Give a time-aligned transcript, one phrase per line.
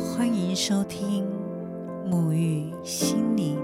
[0.00, 1.26] 欢迎收听
[2.08, 3.58] 沐浴心灵。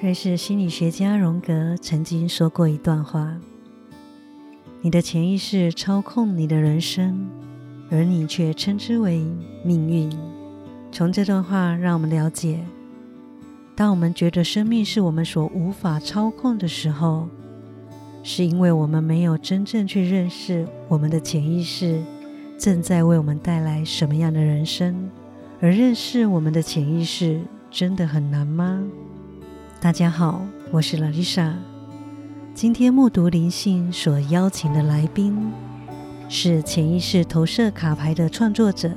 [0.00, 3.36] 瑞士心理学家荣格曾经说过一段话
[4.82, 7.28] ：“你的潜意识操控你的人生，
[7.90, 9.26] 而你却称之为
[9.64, 10.08] 命运。”
[10.92, 12.64] 从这段话，让我们了解，
[13.74, 17.28] 当我们觉得生命是我们所无法操控的时候，
[18.26, 22.02] 是因为我们没有真正去认识我们的潜意识
[22.58, 25.10] 正在为我们带来什么样的人生。
[25.60, 28.82] 而认识我们的潜意识真的很难吗？
[29.78, 31.52] 大家好，我是 Lalisa。
[32.54, 35.52] 今天目读灵性所邀请的来宾
[36.30, 38.90] 是潜意识投射卡牌的创作者，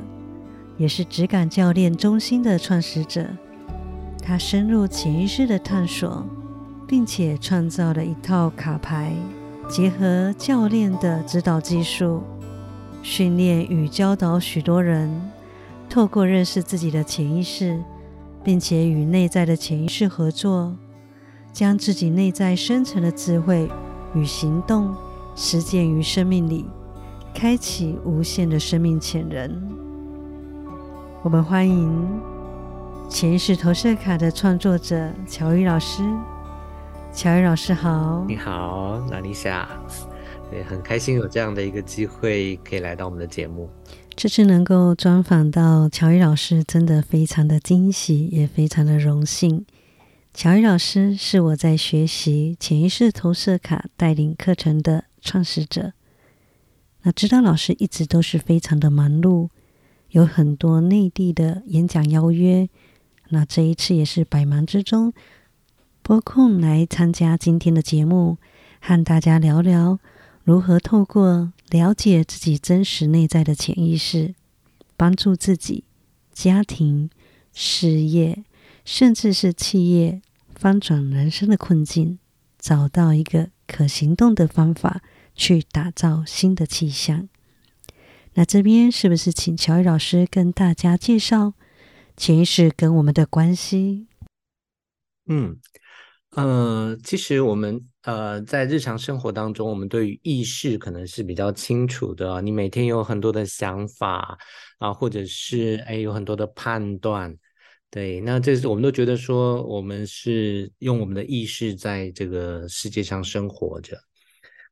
[0.77, 3.27] 也是质感教练中心的创始者。
[4.23, 6.25] 他深入潜意识的探索，
[6.87, 9.13] 并且创造了一套卡牌，
[9.69, 12.23] 结合教练的指导技术，
[13.03, 15.29] 训练与教导许多人，
[15.89, 17.83] 透过认识自己的潜意识。
[18.43, 20.73] 并且与内在的潜意识合作，
[21.51, 23.69] 将自己内在深层的智慧
[24.15, 24.95] 与行动
[25.35, 26.65] 实践于生命里，
[27.33, 29.69] 开启无限的生命潜能。
[31.23, 32.07] 我们欢迎
[33.09, 36.01] 潜意识投射卡的创作者乔伊老师。
[37.13, 39.67] 乔伊老师好，你好，娜丽莎，
[40.51, 43.69] 对，很开心有这样的一个机会可以来到我们的节目。
[44.15, 49.65] 这次能够专访到乔伊老师，真的非常的惊喜，也非常的荣幸。
[50.33, 55.93] 乔伊老师是我在学习潜意识投射卡带领课程的创始者。
[57.01, 59.49] 那知道老师一直都是非常的忙碌，
[60.09, 62.69] 有很多内地的演讲邀约。
[63.29, 65.13] 那这一次也是百忙之中
[66.07, 68.37] 拨空来参加今天的节目，
[68.79, 69.99] 和大家聊聊
[70.45, 71.51] 如何透过。
[71.69, 74.33] 了解自己真实内在的潜意识，
[74.95, 75.83] 帮助自己、
[76.31, 77.09] 家庭、
[77.53, 78.45] 事业，
[78.85, 80.21] 甚至是企业
[80.55, 82.19] 翻转人生的困境，
[82.57, 85.01] 找到一个可行动的方法，
[85.35, 87.27] 去打造新的气象。
[88.35, 91.51] 那这边是不是请乔伊老师跟大家介绍
[92.15, 94.07] 潜意识跟我们的关系？
[95.27, 95.57] 嗯。
[96.37, 102.39] 呃，其实我们呃在日常生活当中，我们对于意识可能是比较清楚的。
[102.43, 104.37] 你每天有很多的想法
[104.77, 107.35] 啊，或者是哎有很多的判断，
[107.89, 113.97] 对，那这是我们都觉得说，我们是用我们的意识在这个世界上生活着。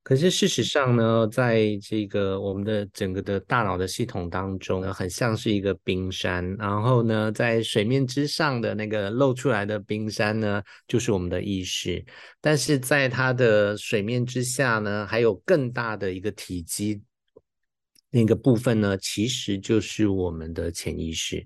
[0.05, 6.55] 可是事实上呢，在这个我们的整个的大脑的系统当中，很像是一个冰山。
[6.57, 12.05] 然后呢，在水面之上的那个露出来的冰山呢，就是我们的意识。
[12.39, 17.01] 但是在它的水面之下呢，还有更大的一个体积，
[18.11, 21.43] 那个部分呢，其实就是我们的潜意识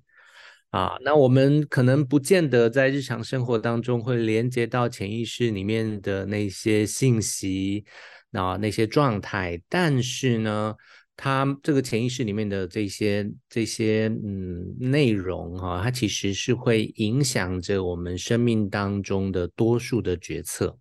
[0.72, 0.98] 啊。
[1.02, 7.86] 那我们可能不见得在日常生活当中会连接到潜意识里面的那些信息。
[8.32, 10.76] 那那些状态，但是呢，
[11.16, 20.78] 它这个潜意识里面的这些这些嗯内容哈，它其实是会影响着我们生命当中的多数的决策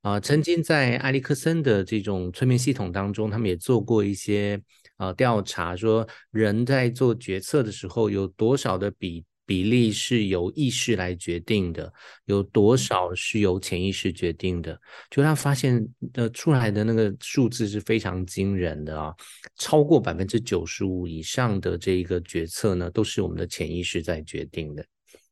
[0.00, 0.18] 啊。
[0.18, 4.60] 曾经在埃里克森的这种催眠系统当中，他们也做过一些
[4.96, 9.24] 啊调查，说人在做决策的时候有多少的比。
[9.48, 11.90] 比例是由意识来决定的，
[12.26, 14.78] 有多少是由潜意识决定的？
[15.10, 15.82] 就他发现
[16.12, 19.14] 的出来的那个数字是非常惊人的啊，
[19.56, 24.84] 超过百分之九十五以上的这一个决策呢，都是我们的潜意识在决定的。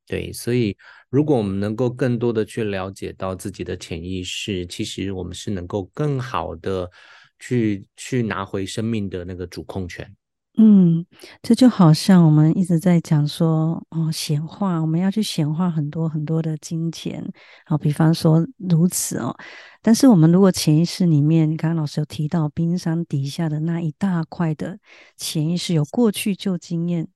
[0.06, 0.74] 对，所以
[1.10, 6.90] 如果我们能够更多的去了解到自己的潜意识，其实我们是能够更好的
[7.38, 10.10] 去去拿回生命的那个主控权。
[10.58, 11.04] 嗯，
[11.42, 17.22] 这就好像我们一直在讲说，哦，显化，我们要去显化很多很多的金钱，
[17.66, 19.36] 好，比方说如此哦。
[19.82, 24.78] 但是我们如果潜意识里面，刚刚老师有提到冰山底下的那一大块的
[25.18, 27.06] 潜意识，有过去旧经验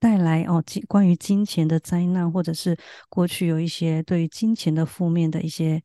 [0.00, 2.76] 带来哦，关于金钱的灾难，或者是
[3.10, 5.82] 过去有一些对于金钱的负面的一些。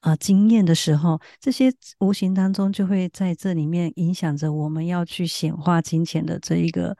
[0.00, 6.96] 啊，经验的时候，这些无形当中就会在这里面影响着我们要去显化金钱的这一个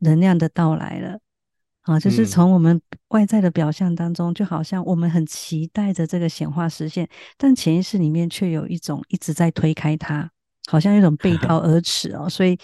[0.00, 1.18] 能量的到来了。
[1.82, 7.06] 啊，就是从我们外在的表象当中，就好像我们很期待着这个显化实现，
[7.36, 10.30] 但潜意识里面却有一种一直在推开它，
[10.70, 12.28] 好像一种背道而驰哦。
[12.28, 12.58] 所以，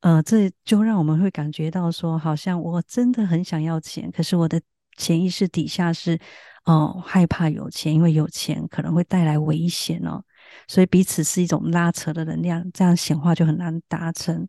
[0.00, 4.60] 呃，这就让我们会感觉到说，好像我真的很想要钱，可是我的
[4.96, 6.18] 潜意识底下是。
[6.66, 10.22] 哦，害怕有钱，因为有钱可能会带来危险哦。
[10.68, 14.46] 所以彼此是一种拉扯的能量，这样显化就很难达成。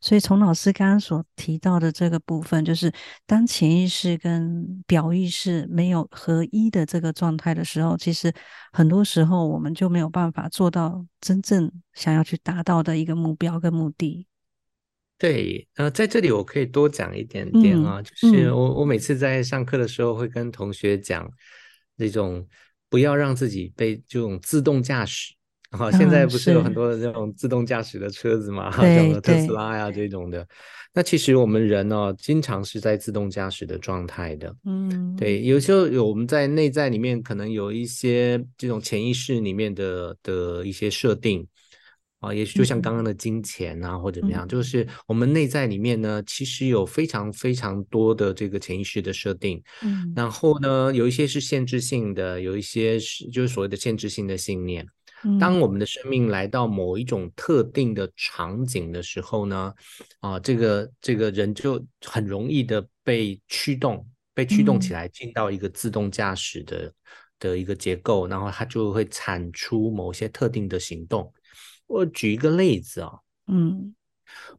[0.00, 2.90] 所以从老师刚刚所提到的这个部分，就是
[3.26, 8.32] 当潜意识跟表意识没有合一的这个状态的时候，其实
[8.72, 14.26] 很多时候我们就没有办法做到真正想要去达到的一个目标跟目的。
[15.20, 21.30] 对，呃，在这里我可以多讲一点点啊，就是我我每次在上课的时候会跟同学讲，
[21.96, 22.48] 那种
[22.88, 25.34] 不要让自己被这种自动驾驶，
[25.72, 30.48] 好，现在不是有很多的这种自动驾驶的车子嘛，像特斯拉呀这种的，
[30.94, 41.46] 那其实我们人呢，经常是在自动驾驶的状态的，嗯，对，有时候有我们在内在里面可能有一些这种潜意识里面的的一些设定。
[42.20, 54.86] 啊，也许就像刚刚的金钱啊，或者怎么样，就是我们内在里面呢，其实有非常非常多的这个潜意识的设定，嗯，然后呢，有一些是限制性的，有一些是就是所谓的限制性的信念。
[55.38, 59.74] 当我们的生命来到某一种特定的场景的时候呢，
[60.20, 66.94] 啊，这个这个人就很容易的被驱动，被驱动起来，进到一个自动驾驶的
[67.38, 71.30] 的一个结构，然后它就会产出某些特定的行动。
[71.90, 73.10] 我举一个例子啊，
[73.48, 73.92] 嗯，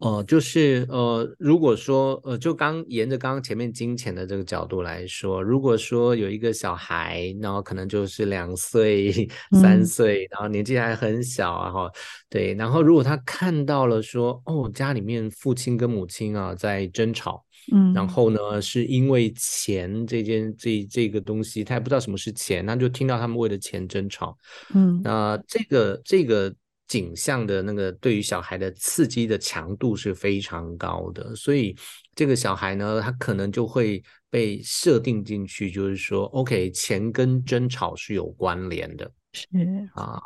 [0.01, 9.29] 呃，就是呃，如果说呃，就刚沿着刚刚前面金钱的这个角度来说，如果说有一个小孩，然后可能就是两岁、
[9.61, 11.91] 三岁，然后年纪还很小啊，哈，
[12.29, 17.41] 对，然后如果他看到了说，哦，家里面父亲跟母亲啊在争吵，
[17.71, 24.37] 嗯，然后呢，是因为钱这件这这个东西，他也不知道什么是钱，那就听到他们为了钱争吵，
[24.75, 26.53] 嗯，那这个这个。
[26.91, 31.73] 景象的那个对于小孩的刺激的强度是非常高的，所以
[32.13, 39.47] 这个小孩呢，他可能就会被设定进去，就是说，OK，钱跟争吵是有关联的，是
[39.93, 40.21] 啊。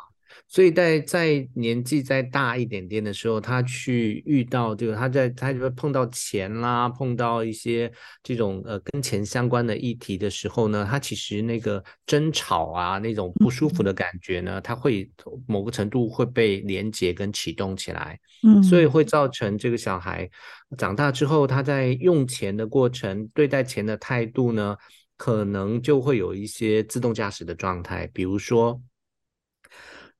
[0.48, 15.10] 所以在在年纪再大一点点的时候，他去遇到这个，他在他就会碰到钱啦，碰到一些这种呃跟钱相关的议题的时候呢，他其实那个争吵啊那种不舒服的感觉呢，他会
[15.48, 20.30] 某个程度会被连接跟启动起来，嗯，所以会造成这个小孩
[20.78, 24.76] 长大之后，他在用钱的过程、对待钱的态度呢，
[25.16, 28.80] 可能就会有一些自动驾驶的状态，比如说。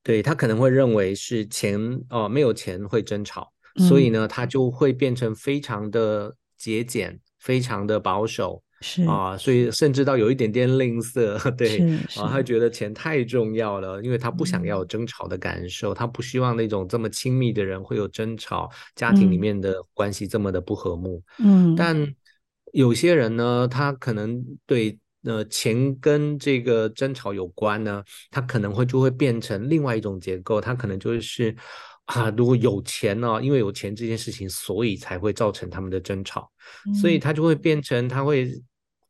[0.06, 1.76] 对他可能会认为是钱
[2.10, 3.52] 哦，没有钱会争吵，
[3.88, 11.80] 所以呢，他就会变成非常的节俭，非常的保守，是啊，所以甚至到有一点点吝啬， 对
[12.14, 22.14] 啊，他觉得钱太重要了，因为他不想要争吵的感受，他不希望那种这么亲密的人会有争吵，家庭里面的关系这么的不和睦，嗯，但
[22.72, 24.96] 有些人呢，他可能对。
[25.28, 28.00] 那钱跟这个争吵有关呢，
[28.30, 31.52] 它可能会就会变成另外一种结构，它可能就是
[32.04, 36.48] 啊，如果有钱呢，因为有钱这件事情，所以才会造成他们的争吵，
[37.00, 38.52] 所以它就会变成他会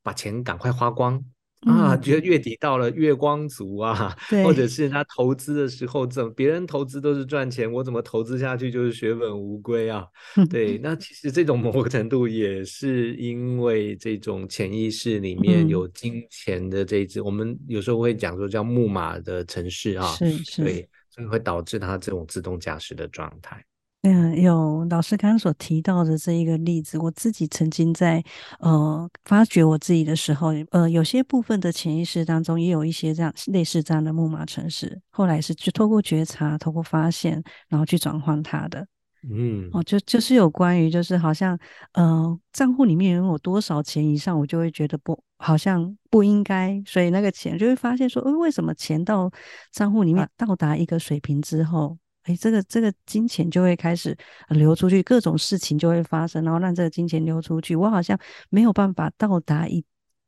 [0.03, 1.23] 把钱赶快花光。
[1.67, 10.07] 啊，觉得月底到了，月光族啊，或者是他投资的时候，怎别人投资都是赚钱，我怎么投资下去就是血本无归啊？
[10.49, 23.64] 对，那其实这种某个程度也是因为这种潜意识里面有金钱的这一支，我们有时候会讲说叫木马的城市啊，是是，对，所以会导致他这种自动驾驶的状态。
[24.07, 28.23] 嗯，有老师刚刚所提到的这一个例子，我自己曾经在
[28.61, 38.87] 呃发掘我自己的时候，呃，有些部分的潜意识当中也有一些这样类似这样的木马城市，后来是去透过觉察、透过发现，然后去转换它的。
[39.29, 41.59] 嗯，哦，就就是有关于就是好像
[41.95, 49.29] 呃账户里面拥有多少钱以上，我就会觉得不好像不应该，所以那个钱就会发现说，呃，为什么钱到
[49.73, 51.99] 账户里面到达一个水平之后。
[52.26, 54.16] 哎，这个这个金钱就会开始
[54.49, 57.76] 流出去，各种事情就会发生，然后让这个金钱流出去。
[57.76, 58.18] 我好像
[58.50, 59.85] 没有办法到达一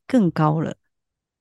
[0.06, 0.72] 更高了，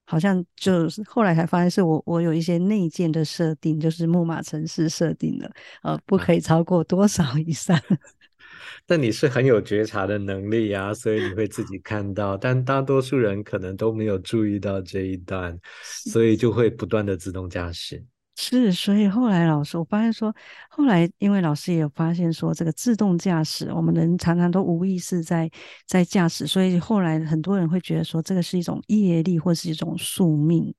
[0.05, 5.51] 好像就是后来才发现是我我有一些内建的设定，就是木马城市设定的，
[5.83, 7.79] 呃，不可以超过多少 以上。
[8.87, 18.03] 但你是很有觉察的能力呀，所以你会自己看到，但大多数人可能都没有注意到这一段，所以就会不断的自动驾驶。
[18.39, 20.31] 是，所以后来老师我发现说，
[20.69, 25.49] 后来因为老师也有发现说，这个自动驾驶，我们人常常都无意识在
[25.87, 30.71] 在驾驶，所以后来很多人会觉得说，这个是一种业力或是一种宿命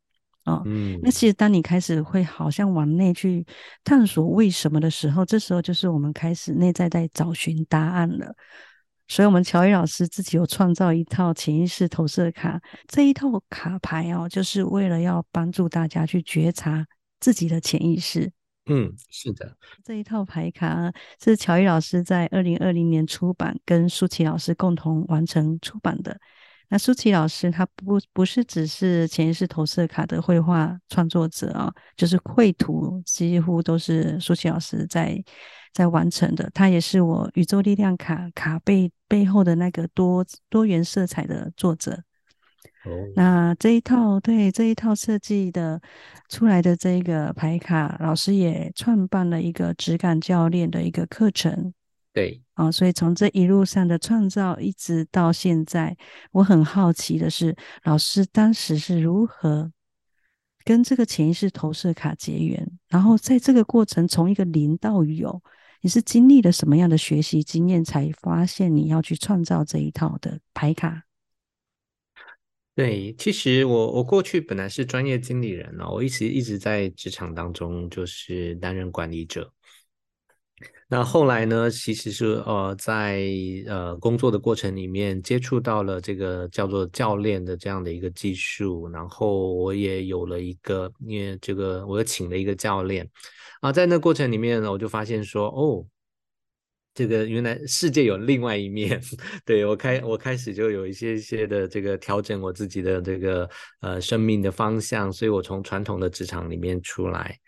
[0.44, 0.62] 啊。
[0.66, 3.44] 嗯，那其实当你开始会好像往内去
[3.82, 8.32] 探索为什么的时候，这时候就是我们开始内在在找寻答案了。
[9.08, 16.86] 所以，我们乔伊老师自己有创造一套潜意识投射卡，这一套卡牌哦，就是为了要帮助大家去觉察。
[17.20, 18.30] 自己的潜意识，
[18.66, 26.18] 嗯，是的，这一套牌卡是乔伊老师在二零二零年出版，跟舒淇老师共同完成出版的。
[26.70, 35.18] 那舒淇老师他不不是只是潜意识投射卡的绘画创作者啊，就是绘图几乎都是舒淇老师在
[35.72, 36.50] 在完成的。
[36.52, 42.02] 他也是我宇宙力量卡卡背背后的那个多多元色彩的作者。
[43.14, 45.80] 那这一套对这一套设计的
[46.28, 51.72] 出来的这个牌卡，老师也创办了一个质感教练的一个课程。
[52.12, 55.96] 对，啊，所以从这一路上的创造一直到现在，
[56.32, 57.54] 我很好奇的是，
[57.84, 59.70] 老师当时是如何
[60.64, 65.40] 跟这个潜意识投射卡结缘，然后在这个过程从一个零到有，
[65.80, 71.04] 你是经历了什么样的学习经验，才发现你要去创造这一套的牌卡？
[72.78, 79.52] 对，其实我我过去本来是专业经理人哦，我一直一直在职场当中就是担任管理者。
[80.86, 83.20] 那后来呢，其实是呃在
[83.66, 93.10] 呃工作的过程里面接触到了这个叫做教练的这样的一个技术，然后我也有了一个，因为这个我又请了一个教练
[93.60, 95.84] 啊，在那过程里面呢，我就发现说哦。
[96.98, 99.00] 这个原来世界有另外一面，
[99.46, 103.48] 对我开我开始就有一些些的这个调整我自己的这个
[103.82, 107.38] 呃生命的方向，所以我从传统的职场里面出来。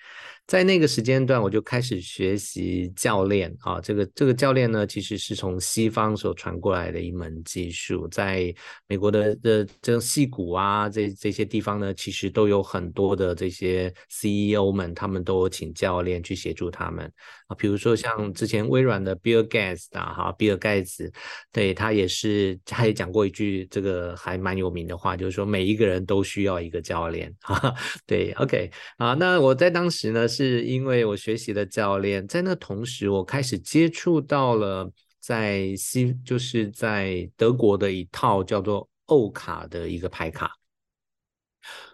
[0.51, 8.53] 在那个时间段，我就开始学习教练啊，这个这个教练呢，其实是从西方所传过来的一门技术，在
[8.89, 17.05] 美国的的这种戏骨啊，这这些地方呢，其实都有很多的这些 CEO 们，他们都请教练去协助他们
[17.47, 21.13] 啊，比如说像之前微软的 Bill Gates 啊，哈，比尔盖茨，
[21.53, 27.73] 对他也是，他也讲过一句这个还蛮有名的话，就是说每一个人都需要一个教练，哈，
[28.05, 30.27] 对，OK，啊，那我在当时呢。
[30.40, 40.51] 是是因为我学习的教练，在那同时，我开始接触到了在西，就是在德国的一套叫做欧卡的一个牌卡。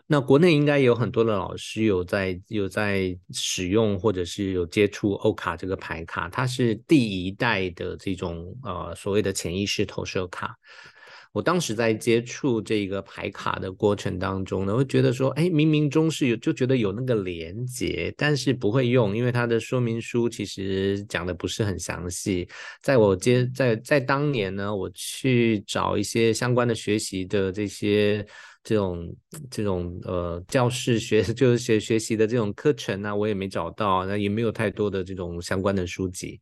[0.06, 10.56] 那国内应该有很多的老师有在有在使用，或者是有接触欧卡这个牌卡，它是第一代的这种呃所谓的潜意识投射卡。
[11.36, 22.48] 我当时在接触这个牌卡的过程当中呢，会觉得说，哎，冥冥中是有，就觉得有那个连接，但是不会用，因为它的说明书其实讲的不是很详细。
[22.80, 28.26] 在我接在在当年呢，我去找一些相关的学习的这些
[28.64, 29.14] 这种
[29.50, 36.40] 这种呃教室学 就是学学习的这种课程呢，我也没找到，那也没有太多的这种相关的书籍。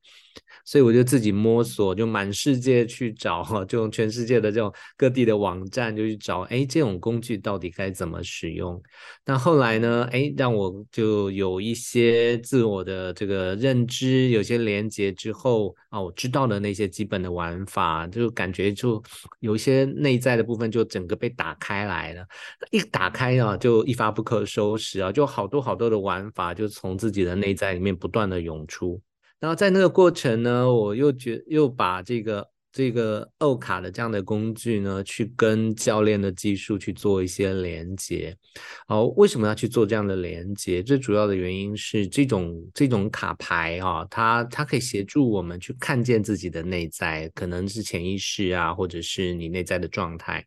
[0.64, 8.82] 所以我就自己摸索，就满世界去找哈， 就全世界的这种各地的网站就去找，哎，这种工具到底该怎么使用？
[9.26, 19.02] 那后来呢，哎，让我就有一些自我的这个认知，有些连接之后啊，我知道的那些基本的玩法，就感觉就
[19.40, 22.24] 有一些内在的部分就整个被打开来了，
[22.70, 29.00] 一打开啊，就一发不可收拾啊，就好多好多的玩法就从自己的内在里面不断的涌出。
[29.44, 38.34] 然后在那个过程呢，我又觉又把这个这个欧卡的这样的工具呢，去跟教练的技术去做一些连接。
[38.88, 40.82] 哦，为什么要去做这样的连接？
[40.82, 50.42] 最主要的原因是这种这种卡牌啊，它它可以协助我们去看见自己的内在，可能是潜意识啊，或者是你内在的状态。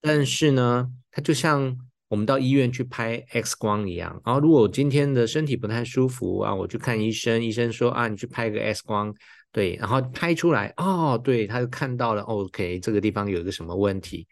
[0.00, 1.78] 但是呢，它就像。
[2.08, 9.12] 我们到医院去拍 X 光一样，然后如果我今天的身体不太舒服啊，我去看医生，医生说啊，你去拍个 X 光，
[9.50, 14.26] 对，然后拍出来，哦，对，他就看到了，OK，这个地方有一个什么问题。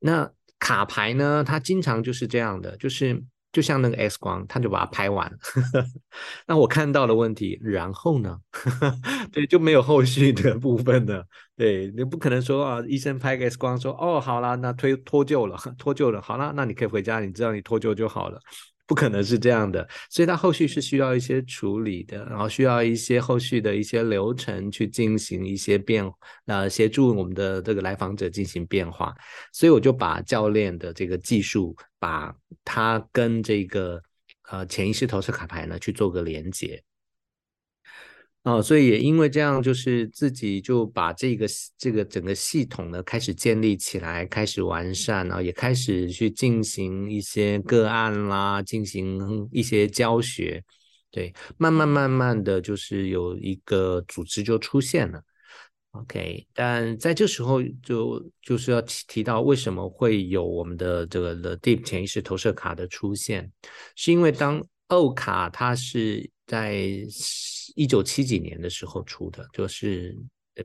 [0.00, 5.30] 那卡牌呢，它经常就是这样的，就是就像那个 X 光，他就把它拍完，
[6.46, 8.38] 那我看到了问题，然后呢，
[9.32, 11.26] 对，就没有后续的部分了。
[11.56, 18.38] 对你不可能说啊，医生拍个 X 光说哦，好啦，那推脱臼了， 脱臼了，好啦，那你可以回家，你知道你脱臼就好了，
[18.88, 26.10] 不可能是这样的，所以它后续是需要一些处理的，然后需要一些后续的一些流程去进行一些变，
[26.46, 29.14] 呃，协助我们的这个来访者进行变化，
[29.52, 34.02] 所以我就把教练的这个技术，把它跟这个
[34.50, 36.82] 呃潜意识投射卡牌呢去做个连接。
[38.44, 50.64] 哦，所以也因为这样，就是自己就把这个这个整个系统呢开始建立起来，开始完善，然后也开始去进行一些个案啦，进行一些教学，
[51.10, 55.20] 对，慢慢慢慢的就是有一个组织就出现了。
[55.90, 63.50] OK，但在这时候就就是要提提到为什么会有我们的这个 The Deep 潜意识投射卡的出现，
[63.96, 67.04] 是因为当欧卡它是在
[67.74, 70.16] 一九七几年的时候出的，就是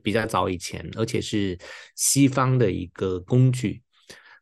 [0.02, 1.58] 比较早以前，而且是
[1.94, 3.82] 西方的一个工具。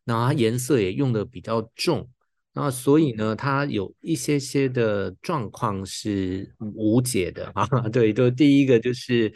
[0.04, 2.09] 那它颜色也用的比较重，
[2.54, 7.66] 那所以呢，它有一些些的状况是无解的 啊。
[7.88, 9.33] 对，就第一个就是，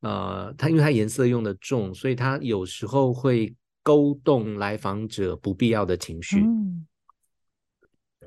[0.00, 6.42] 呃，它因为它颜色用的重，所以它有时候会勾动来访者不必要的情绪。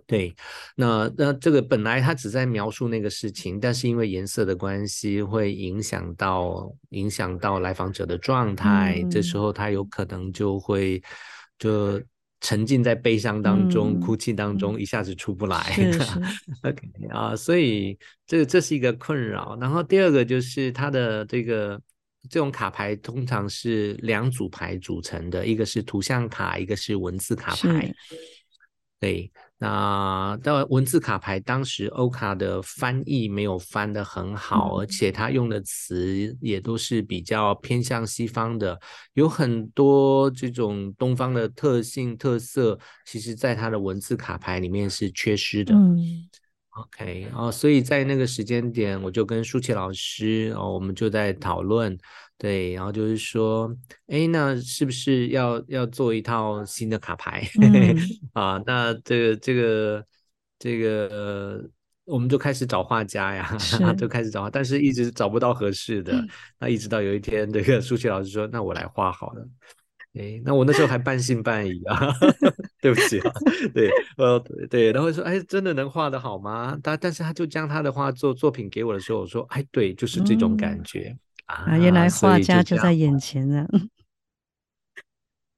[0.06, 0.36] 对，
[0.76, 11.02] 那那这个本来他只在描述那个事情，但是因为颜色的关系，会影响到影响到来访者的状态，这时候他有可能就会
[11.58, 12.02] 就
[12.42, 15.58] 沉浸在悲伤当中、哭泣当中，一下子出不来。
[16.64, 19.58] OK 啊，所以这这是一个困扰。
[19.62, 21.82] 然后第二个就是它的这个
[22.30, 27.94] 这种卡牌通常是两组牌组成的，一个是图像卡，一个是文字卡牌。
[29.00, 29.32] 对。
[29.64, 38.78] 那到文字卡牌，当时欧卡的翻译没有翻得很好，而且他用的词也都是比较偏向西方的，
[39.14, 45.74] 有很多这种东方的特性特色，其实在他的文字卡牌里面是缺失的。
[45.74, 46.28] 嗯
[46.72, 51.98] ，OK，哦，所以在那个时间点，我就跟舒淇老师哦，我们就在讨论。
[52.38, 53.74] 对，然后就是说，
[54.08, 57.48] 哎，那是不是要要做一套新的卡牌
[58.34, 58.62] 啊？
[58.66, 60.06] 那这个这个
[60.60, 61.64] 这个，
[62.04, 63.58] 我们就开始找画家呀，
[63.98, 66.22] 就开始找，但是一直找不到合适的。
[66.60, 69.48] 那一直到有一天，这个数学老师说：“那我来画好了。”
[70.20, 72.14] 哎，那我那时候还半信半疑啊，
[72.82, 73.32] 对不起啊，
[73.74, 74.38] 对，呃，
[74.70, 83.68] 对，然后说：“哎，真的能画得好吗？”但但是他就将他的画作作品给我的时候，我说：“哎，对，就是这种感觉。”啊，原来画家就在眼前呢。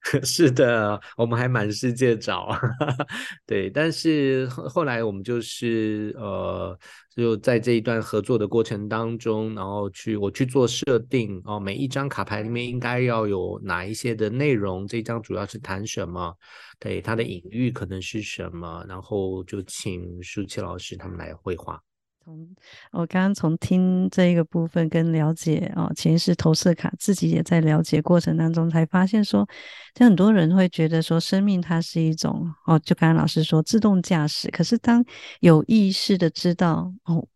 [0.24, 2.56] 是的，我们还满世界找，
[3.44, 3.72] 对。
[3.72, 6.78] 但是后来我们就是呃，
[7.16, 16.38] 就在这一段合作的过程当中，然后去我去做设定哦，每一张卡牌里面应该要有哪一些的内容，这张主要是谈什么，
[16.78, 21.82] 对，它的隐喻可能是什么，然后就请舒淇老师他们来绘画。
[22.26, 22.56] 从
[22.92, 29.48] 我刚刚从听这一个部分跟了解哦，潜意识投射卡自己也在了解过程当中，才发现说，
[29.94, 35.06] 就很多人会觉得说，生命它是一种哦，就刚刚老师说自动驾驶，可是当
[35.42, 37.28] 有意识的知道哦，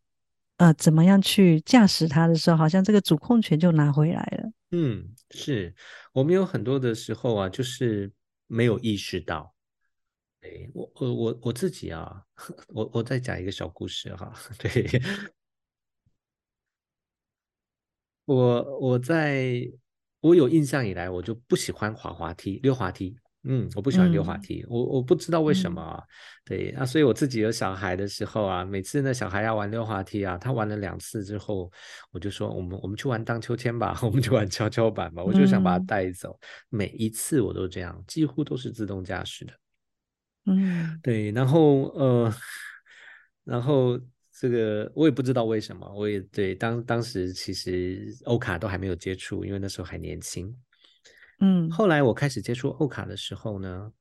[0.57, 4.51] 呃，怎么样去驾驶它的时候，好像这个主控权就拿回来了。
[4.71, 5.71] 嗯，是
[6.13, 8.11] 我们有很多的时候啊，就是
[8.47, 9.53] 没有意识到。
[10.41, 12.23] 对我我我我自己啊，
[12.69, 14.33] 我我再讲一个小故事哈。
[14.57, 15.01] 对，
[18.25, 19.69] 我我在
[20.21, 23.17] 我有印象以来，我就不喜欢滑滑梯、溜滑梯。
[23.43, 26.03] 嗯，我不喜欢溜滑梯，我我不知道为什么。
[26.43, 31.71] 对啊，所以我自己有小孩的时候啊，每次那小孩要玩溜滑梯啊，他玩了两次之后，
[32.11, 36.37] 我就说我们我们去玩荡秋千吧， 我们去玩跷跷板吧，我就想把他带走。
[36.67, 39.53] 每一次我都这样，几乎都是自动驾驶的。
[40.49, 42.33] 嗯，对，然后呃，
[43.43, 43.99] 然后
[44.31, 50.53] 这个我也不知道为什么，我也对当当时其实欧卡都还没有接触，因为那时候还年轻。
[51.41, 53.91] 嗯，后来我开始接触欧卡的时候呢，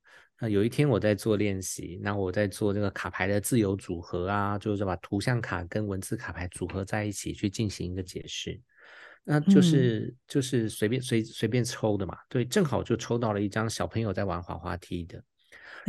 [0.40, 8.60] 那有一天我在做练习，那我在做这个卡牌的自由组合啊，就是把图像卡跟文字卡牌组合在一起去进行一个解释，
[9.22, 15.22] 那就是就是随便随随便抽的嘛，对，正好就抽到了一张小朋友在玩滑滑梯的。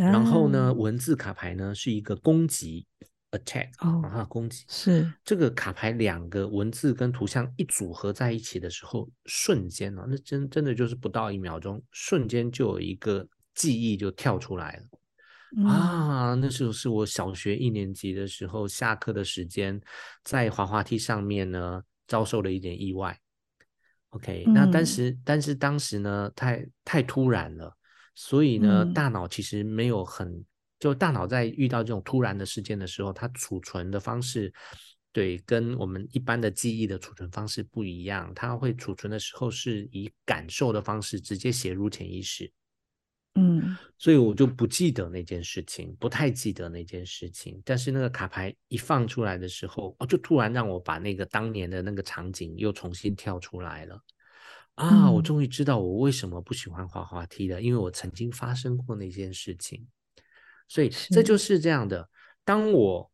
[0.07, 2.87] 然后呢，文字卡牌呢是一个攻击
[3.31, 16.33] ，attack，啊，攻击是这个卡牌两个文字跟图像一组合在一起的时候，瞬间啊，那真真的就是不到一秒钟，瞬间就有一个记忆就跳出来了啊！
[16.35, 19.81] 那时候是我小学一年级的时候，下课的时间
[20.23, 23.19] 在滑滑梯上面呢，遭受了一点意外。
[24.11, 27.75] OK，那但是但是当时呢，太太突然了。
[28.21, 30.43] 所以呢，大脑其实没有很，
[30.77, 34.53] 就大脑在遇到这种突然的事件的时候，它储存的方式，
[35.13, 38.29] 对，跟我们一般的记忆的储存方式不一样。
[38.35, 42.51] 它会储存的时候是以感受的方式直接写入潜意识。
[43.35, 47.61] 嗯，所以我就不记得那件事情，不太记得那件事情。
[47.63, 53.97] 但是那个卡牌一放出来的时候，哦，就突然让我把那个当年的那个场景又重新跳出来了。
[54.79, 59.85] 啊，我终于知道我为什么不喜欢滑滑梯了，因为我曾经发生过那件事情，
[60.69, 62.09] 所以这就是这样的。
[62.45, 63.11] 当我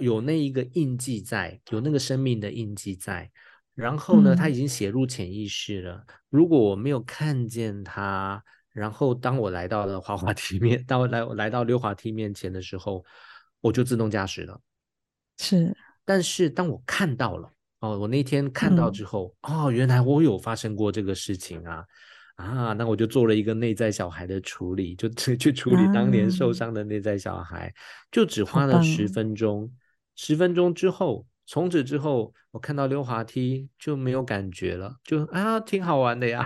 [0.00, 3.28] 有那一个印记在，有那个生命的印记在，
[3.74, 6.06] 然后呢，它已经写入潜意识了。
[6.28, 8.40] 如果我没有看见它，
[8.72, 13.04] 然后当我来到了滑滑梯面，当我来来到溜滑梯面前的时候，
[13.60, 14.60] 我就自动驾驶了。
[15.38, 15.76] 是。
[16.04, 21.84] 但是当我看到了哦，我那天看到之后，哦，原来我有发生过这个事情啊
[22.34, 27.72] 啊，那我就做了一个内在小孩的处理，就 去处理当年受伤的内在小孩，
[28.10, 29.72] 就只花了十分钟。
[30.16, 36.44] 十分钟之后，从此之后，我看到溜滑梯就没有感觉了，就啊，挺好玩的呀。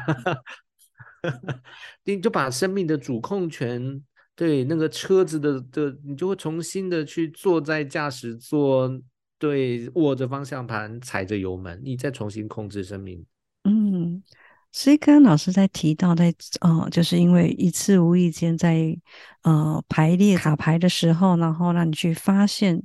[2.05, 4.03] 你就把生命的主控权，
[4.37, 9.01] 对那个车子的的，你就会重新的去坐在驾驶座。
[9.43, 13.27] 对，握着方向盘，踩着油门，你再重新控制生命。
[13.65, 14.23] 嗯，
[14.71, 18.97] 所以刚刚老师在提到，在呃，就是因为一次无意间在
[19.43, 22.81] 呃排列卡牌的时候，然后让你去发现，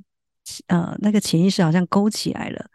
[0.66, 2.66] 呃，那个潜意识好像勾起来了，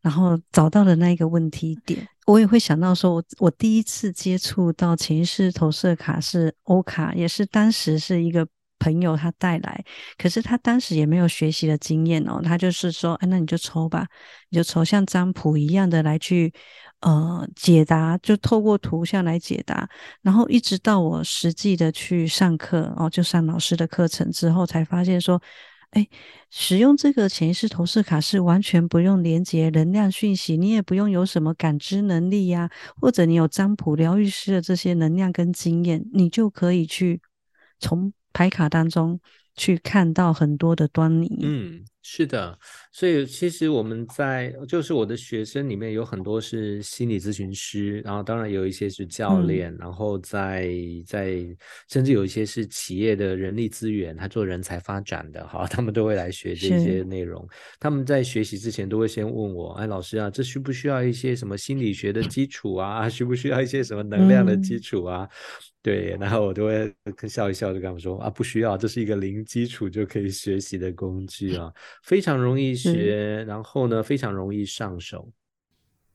[0.00, 2.08] 然后找到了那一个问题点。
[2.24, 8.48] 我也会想到说，我我第一次接触到潜意识投射卡是欧卡，也是当时是一个。
[8.78, 9.84] 朋友他带来，
[10.16, 14.06] 可是他当时也没有学习的经验哦，他就是说，哎，那你就抽吧，
[14.50, 16.52] 你就抽像占卜一样的来去
[17.00, 19.88] 呃解答，就透过图像来解答，
[20.22, 25.42] 然后一直到我实际的去上课哦，就上老师的课程之后，才发现说，
[25.90, 26.06] 哎，
[26.50, 37.20] 使用这个潜意识投射卡是完全不用连接能量讯息，你也不用有什么感知能力呀，或者你有占卜疗愈师的这些能量跟经验，你就可以去
[37.80, 38.12] 从。
[38.32, 39.20] 牌卡当中
[39.56, 41.40] 去看到很多的端倪。
[41.42, 42.56] 嗯，是的，
[42.92, 50.72] 所以其实我们在就是我的学生里面有很多是心理咨询师，然后当然有一些是教练，然后在
[51.04, 51.44] 在
[51.88, 57.46] 甚至有一些是企业的人力资源，他做人才发展的，哈，他们都会来学这些内容。
[57.80, 63.08] 他们在学习之前都会先问我，哎，老师啊，这需不需要一些什么心理学的基础啊？
[63.10, 65.28] 需不需要一些什么能量的基础啊？
[65.88, 66.94] 对，然后我就会
[67.26, 71.72] 笑一笑，就跟他们说啊，不需要，这是一个零基础就可以学习的工具啊，
[72.02, 75.30] 非常容易学，然后呢，非常容易上手。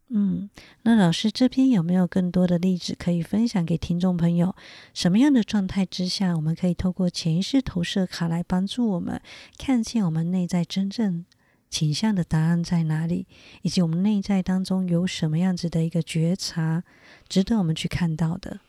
[0.09, 0.47] 嗯，
[0.83, 4.55] 那老师这边有没有更多的例子可以分享给听众朋友？
[4.93, 9.19] 什么样的状态之下，我们可以透过潜意识投射卡来帮助我们
[9.57, 11.25] 看见我们内在真正
[11.71, 13.25] 倾向的答案在哪里，
[13.63, 16.83] 以及我们内在当中有什么样子的一个觉察，
[17.27, 18.59] 值得我们去看到的？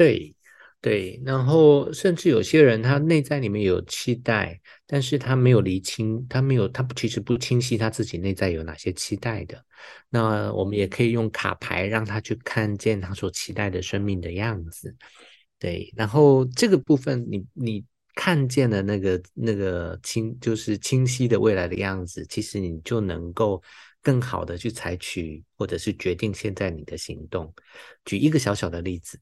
[0.00, 0.34] 对，
[0.80, 9.62] 对，然后甚至有些人他内在里面有期待，但是他没有厘清，他没有，他其实不清晰他自己内在有哪些期待的。
[10.08, 14.96] 那我们也可以用卡牌让他去看见他所期待的生命的样子。
[15.58, 17.84] 对，然后这个部分，你你
[18.14, 23.62] 看见了那个那个清，就是清晰的未来的样子，其实你就能够
[24.00, 27.52] 更好的去采取或者是决定现在你的行动。
[28.06, 29.20] 举一个小小的例子。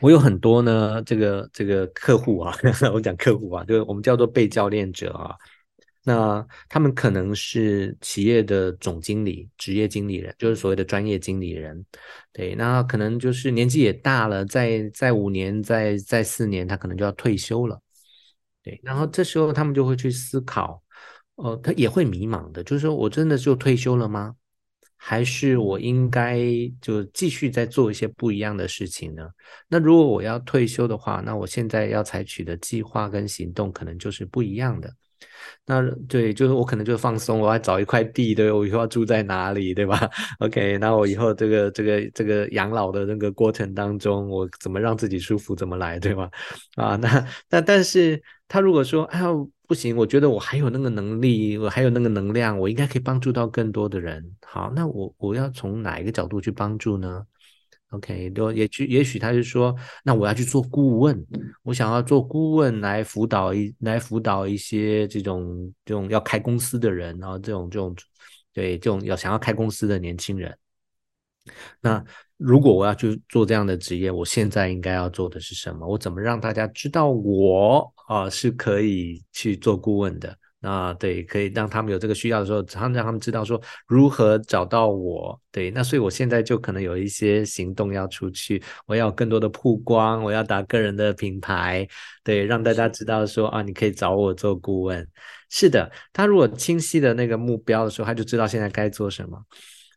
[0.00, 2.54] 我有很多呢，这个这个客户啊，
[2.92, 5.34] 我讲客户啊，就是我们叫做被教练者啊。
[6.02, 11.84] 那他们可能是企业的总经理、职业经理人，就是所谓的专业经理人。
[12.32, 17.78] 对，那可能就是年纪也大了，在在五年、在在四年，他可能就要退休了。
[18.62, 20.82] 对，然后这时候他们就会去思考，
[21.34, 24.34] 哦，他也会迷茫的，就是说我真的就退休了吗？
[25.02, 26.44] 还是我应该
[26.80, 29.26] 就继续在做一些不一样的事情呢？
[29.66, 34.92] 那如果我要退休的话，那我现在要采取的计划跟行动可能就是不一样的。
[35.64, 40.08] 那对，就是我可能就放松，我要找一块地，对我以后要住在哪里，对吧
[40.38, 46.30] ？OK，那我以后这个这个这个养老的那个过程当中，我怎么让自己舒服怎么来，对吧？
[46.76, 49.50] 啊，那那但是他如果说，哎呦。
[49.70, 54.36] 不行，我觉得我还有那个能力，我还有那个能量，我应该可以帮助到更多的人。
[54.44, 57.24] 好，那我我要从哪一个角度去帮助呢
[57.90, 61.24] ？OK，都也许也许他就说，那我要去做顾问，
[61.62, 67.94] 我想要做顾问来辅导一来辅导一些这种这种要开公司的人，然后这种这种
[68.52, 70.58] 对这种要想要开公司的年轻人。
[71.80, 72.04] 那
[72.40, 75.86] 如果我要去做这样的职业，我现在应该要做的是什么？
[75.86, 80.34] 我怎么让大家知道我啊是可以去做顾问的？
[80.62, 85.38] 那对，可以让他们有这个需要的时候，常让他们知道说如何找到我。
[85.50, 91.86] 对，那所以我现在就可能有一些行动要出去，我要更多的曝光，我要打个人的品牌，
[92.24, 95.06] 对，让大家知道说啊，你可以找我做顾问。
[95.48, 99.42] 是的，他如果清晰的那个目标的时候，他就知道现在该做什么。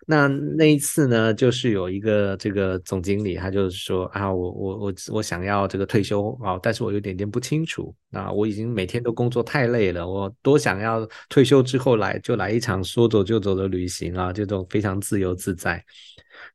[0.06, 7.96] 那那一次呢，就是有一个这个总经理，他就是说啊，我我我我想要这个退休啊，但是我有点点不清楚。
[8.12, 15.84] 啊我已经每天都工作太累了，我多想要退休之后来就来一场说走就走的旅行啊，这种非常自由自在。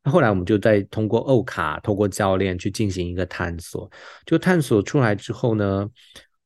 [0.05, 3.91] 那后来我们就在通过欧卡，通过教练去进行一个探索。
[4.27, 5.89] 就探索出来之后呢，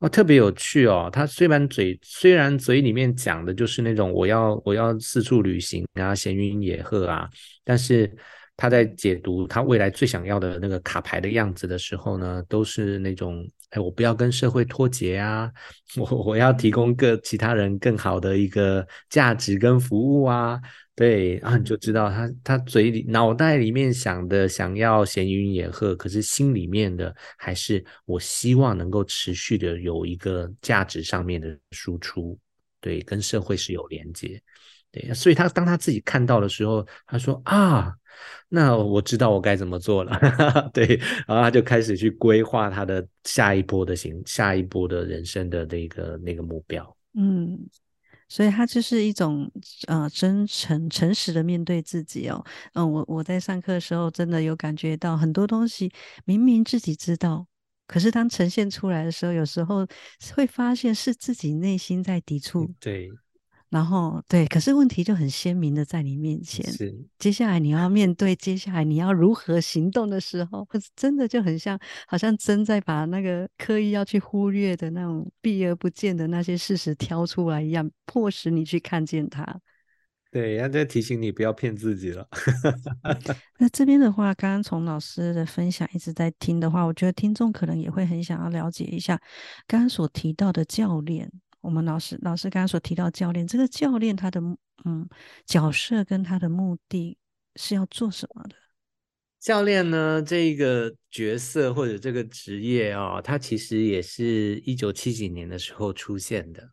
[0.02, 1.08] 哦，特别有趣哦。
[1.12, 7.30] 他虽然嘴虽然嘴里面讲的就是那种我要我要四处旅行啊，闲云野鹤啊，
[7.62, 8.12] 但是
[8.56, 15.48] 他在解读他未来最想要的那个卡牌的样子的时候呢，都是那种哎，我不要跟社会脱节啊，
[15.96, 20.60] 我我要提供个其他人更好的一个价值跟服务啊。
[20.94, 32.38] 对，然后你就知道他他嘴里脑袋里面想的想要闲云野鹤，可是心里面的还是我希望能够持续的有一个价值上面的输出，
[32.78, 34.38] 对，跟社会是有连接，
[34.90, 37.94] 对，所以他当他自己看到的时候，他说啊，
[38.50, 40.12] 那我知道我该怎么做了，
[40.74, 40.86] 对，
[41.26, 47.58] 然后他就开始去规划他的下一波的行，下一波的人生的那个那个目标，嗯。
[48.32, 49.50] 所以它就是一种
[49.88, 52.42] 呃真诚、诚实的面对自己哦。
[52.72, 55.92] 嗯，我我在上课的时候真的有感觉到很多东西，
[56.24, 57.46] 明明自己知道，
[57.86, 59.86] 可是当呈现出来的时候，有时候
[60.34, 62.72] 会发现是自己内心在抵触。
[62.80, 63.10] 对。
[63.72, 66.62] 然后对，可是问题就很鲜明的在你面前。
[66.70, 79.58] 是，接下来你要面对，接下来你要如何行动的时候， 真的就很像，好像真在把那个刻意要去忽略的那种避而不见的那些事实挑出来一样，迫使你去看见它。
[80.30, 82.28] 对，要在提醒你不要骗自己了。
[83.58, 89.18] 那这边的话，刚刚从老师的分享一直在听的话，我觉得听众可能也会很想要了解一下
[89.66, 91.32] 刚刚所提到的教练。
[91.62, 94.40] 我们老师老师刚刚所提到教练，这个教练他的
[94.84, 95.08] 嗯
[95.46, 97.16] 角色跟他的目的
[97.56, 98.56] 是要做什么的？
[99.40, 106.70] 教练呢，这个角色或者这个职业啊，他其实也是一九七几年的时候出现的。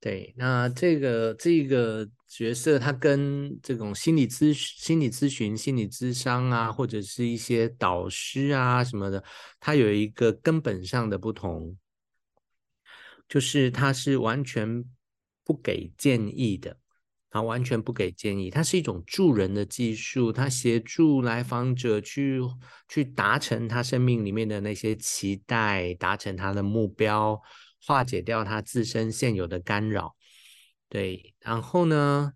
[0.00, 9.24] 对，那这个这个角色，他跟这种心理咨询心理咨询、心理咨商啊，或者是一些导师啊什么的，
[9.58, 11.76] 他有一个根本上的不同。
[13.28, 14.84] 就是他是完全
[15.44, 16.76] 不给建议的，
[17.30, 22.40] 它完全不给建议，它是一种助人的技术，它协助来访者去
[22.88, 27.40] 去达成他生命里面的那些期待，达成他的目标，
[27.84, 30.14] 化解掉他自身现有的干扰，
[30.88, 32.32] 对，然后呢？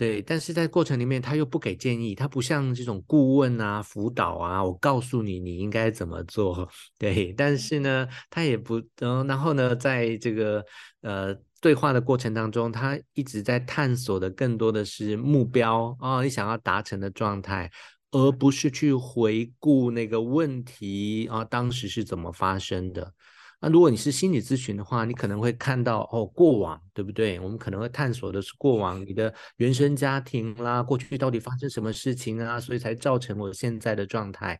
[0.00, 6.66] 对，但是在过程里面，他又不给建议，他不像这种顾问啊、辅导啊，我告诉你你应该怎么做。
[6.96, 10.64] 对，但是呢，他也不，嗯，然后呢，在这个
[11.02, 17.70] 呃对话的过程当中，他一直在探索的更多的是目标啊，你想要达成的状态，
[18.10, 23.12] 而不是去回顾那个问题啊，当时是怎么发生的。
[23.60, 27.38] 那如果你是心理咨询的话，你可能会看到哦，过往对不对？
[27.40, 34.58] 我们可能会探索的是过往你的原生家庭啦，过去到底发生什么事情啊，所以才造成我现在的状态。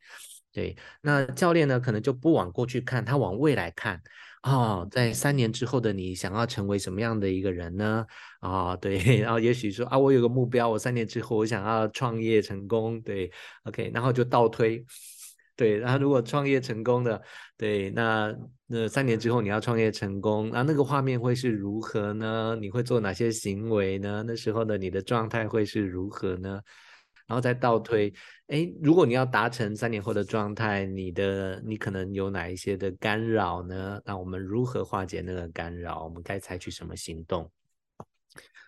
[0.53, 4.03] 对，那教练呢，可能就不往过去看，他往未来看
[4.43, 8.05] 啊，在三年之后的你想要成为什么样的一个人呢？
[8.41, 13.31] 啊，对， 然后也许说啊，我有个目标，我三年之后我想要创业成功，对
[13.63, 14.85] ，OK，然后就倒推。
[15.61, 17.23] 对，然后如果创业成功的，
[17.59, 18.35] 对，那
[18.67, 22.57] 那三年之后你要创业成功，那那个画面会是如何呢？
[22.59, 24.25] 你会做哪些行为呢？
[24.27, 26.63] 那时候的你的状态会是如何呢？
[27.27, 28.11] 然后再倒推，
[28.47, 34.01] 哎，如果你要达成三年后的状态，你的你可能有哪一些的干扰呢？
[34.07, 36.05] 那我们如何化解那个干扰？
[36.05, 37.53] 我们该采取什么行动？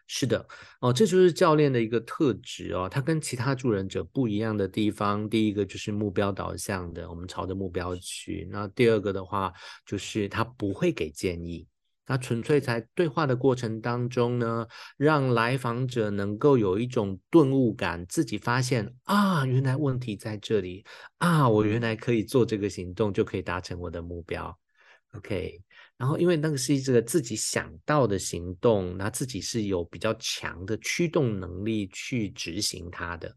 [0.08, 0.46] 是的，
[0.80, 2.86] 哦，这就是教练的一个特质哦。
[2.86, 8.46] 他跟其他助人者不一样的地方，第一个就是目标导向的，我们朝着目标去。
[8.50, 9.50] 那第二个的话，
[9.86, 11.66] 就是他不会给建议，
[12.04, 14.66] 他纯粹在对话的过程当中呢，
[14.98, 20.84] 让来访者能够有一种顿悟感，自己发现啊，原来问题在这里
[21.18, 24.58] 啊，我原来可以做这个行动，就可以达成我的目标。
[25.14, 25.62] OK。
[26.02, 33.32] 然后，因为那个是一个自己想到的行动，那自己是有比较强的驱动能力去执行它的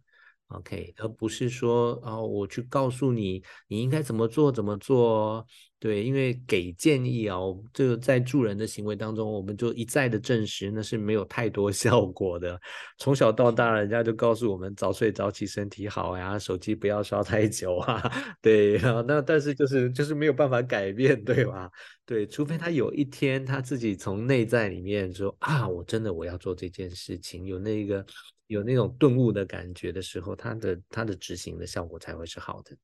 [0.48, 5.46] ，OK，而不是说哦，我去告诉你你应该怎么做怎么做。
[5.80, 7.38] 对，因为给建议啊，
[7.74, 12.60] 就在助人的行为当中，我们就一再的证实那是没有太多 效果的。
[12.98, 18.02] 从小到大，人家就告诉我们早睡早起身体好呀，手机不要刷太久啊。
[18.42, 21.70] 对啊， 那但是就是就是没有办法改变，对吧？
[22.06, 28.04] 对，除非他有一天他自己从内在里面说啊，我真的我要做这件事情，有那个
[28.48, 32.76] 有那种顿悟的感觉的时候，他的他的执行的效果才会是好的。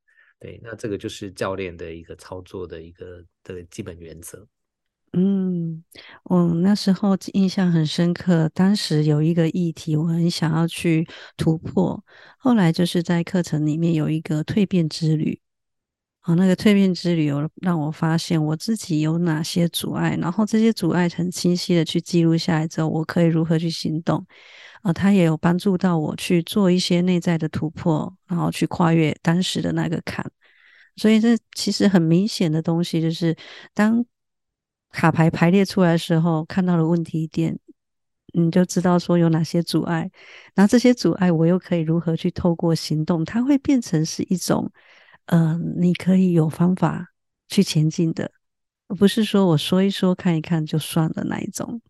[0.41, 4.45] 对，那这个就是教练的一个操作的一个的基本原则。
[5.13, 5.83] 嗯，
[6.23, 12.03] 我那时候印象很深刻，当时有一个议题，我很想要去突破。
[12.39, 15.39] 后来就是在课程里面有一个蜕变之旅，
[16.21, 24.23] 啊，那个蜕变之旅有让我发现我自己有哪些阻碍，然后这些阻碍很清晰的去记录下来之后，我可以如何去行动？
[24.83, 30.23] 啊，它也有帮助到我去做一些内在的突破，然后去跨越当时的那个坎。
[30.95, 33.35] 所以这其实很明显的东西，就是
[33.73, 34.05] 当
[34.91, 37.57] 卡牌排列出来的时候，看到了问题点，
[38.33, 40.07] 你就知道说有哪些阻碍，
[40.53, 44.71] 然后这些阻碍我又可以如何去透过行动，它会变成是一种。
[45.31, 47.13] 嗯，你可以有方法
[47.47, 48.29] 去前进的，
[48.99, 51.81] 不是说我说一说看一看就算了那一种。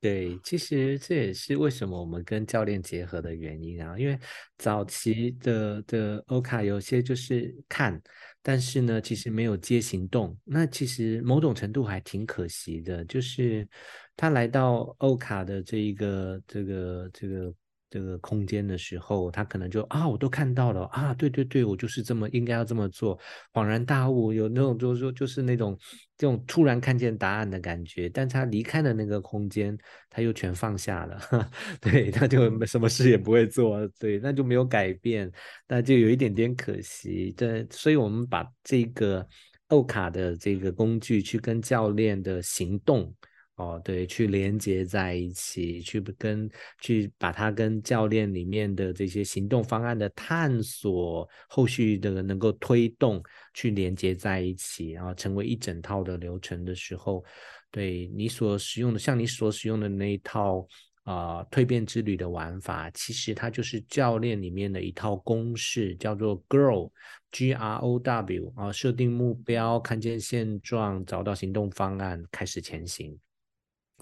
[0.00, 4.16] 对，其实这也是为什么我们跟教练结合的原因啊，因为
[4.58, 8.00] 早期的的欧卡有些就是看，
[8.42, 13.68] 但是呢，其实没有接行动，那其实某种程度还挺可惜的，就是
[14.16, 17.52] 他来到欧卡的这一个这个这个。
[17.94, 23.16] 这个空间的时候，他可能就啊，我都看到了啊，对对对，我就是这么应该要这么做，
[23.52, 25.78] 恍然大悟，有那种就是说就是那种
[26.18, 28.08] 这种突然看见答案的感觉。
[28.08, 29.78] 但他离开了那个空间，
[30.10, 31.20] 他又全放下了，
[31.80, 35.30] 对，他就什么事也不会做，对，那就没有改变，
[35.68, 37.32] 那就有一点点可惜。
[37.36, 39.24] 对，所以我们把这个
[39.68, 43.14] 欧卡的这个工具去跟教练的行动。
[43.56, 57.24] 哦，对，去连接在一起，去跟去把它跟教练里面的这些行动方案的探索，后续的能够推动去连接在一起，然后成为一整套的流程的时候，
[57.70, 60.66] 对你所使用的，像你所使用的那一套
[61.04, 73.16] 啊蜕变之旅的玩法，其实它就是教练里面的一套公式，叫做 Grow，G R O W 啊，设定目标，看见现状，找到行动方案，开始前行。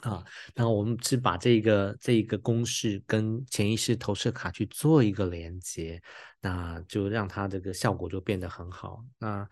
[0.02, 0.22] 啊，
[0.54, 6.02] 那我们是把这个这一个公式跟潜意识投射卡去做一个连接，
[6.40, 9.04] 那就让它这个效果就变得很好。
[9.20, 9.48] 那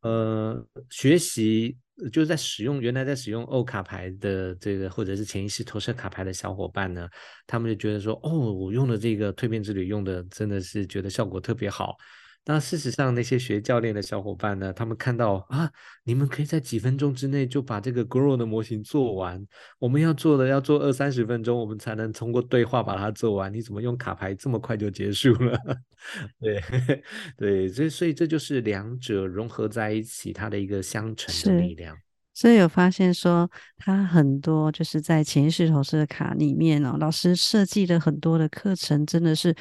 [0.00, 1.78] 呃，学习
[2.12, 7.08] 就是在使用原来在使用欧卡牌的这个或者是潜意识投射卡牌的小伙伴呢，
[7.46, 11.96] 他们就觉得说，哦，我用的这个蜕变之旅用的真的是觉得效果特别好。
[12.46, 14.70] 那事实上，那些学教练的小伙伴呢？
[14.70, 15.70] 他们看到啊，
[16.04, 19.42] 你们可以在几分钟之内就把这个 Grow 的模型做完。
[19.78, 23.50] 我们要做的要做二三十分钟，我们才能通过对话把它做完。
[23.50, 25.58] 你怎么用卡牌这么快就结束了？
[26.38, 26.62] 对
[27.38, 31.96] 对，所以所以这就是两者融合在一起，它的一个相乘的力量。
[32.34, 39.56] 所以有发现说，他很多就是在潜意识投射卡里面哦，老师设计的很多的课程，真的是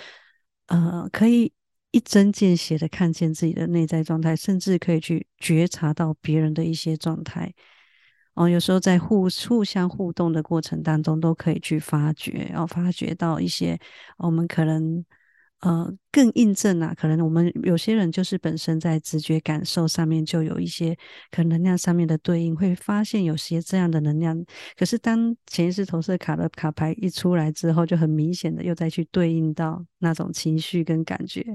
[0.67, 1.53] 呃可以。
[1.93, 7.53] 一针见血的看见自己的内在状态，甚至可以去觉察到别人的一些状态。
[8.33, 13.79] 哦，有时候在互互相互动的过程当中，都可以去发掘，然后发掘到一些
[14.17, 15.05] 我们可能
[15.63, 20.95] 呃更印证啊，可能我们有些人就是本身在直觉感受上面就有一些
[21.31, 24.37] 可能能量上面的对应，会发现有些这样的能量。
[24.77, 31.45] 可是当潜意识投射卡的卡牌一出来之后，就很明显的又再去对应到那种情绪跟感觉。